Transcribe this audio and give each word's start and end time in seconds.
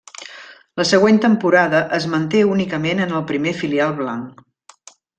La 0.79 0.85
següent 0.91 1.19
temporada, 1.25 1.83
es 1.99 2.09
manté 2.15 2.43
únicament 2.57 3.07
en 3.07 3.17
el 3.21 3.25
primer 3.33 3.57
filial 3.63 3.99
blanc. 4.05 4.47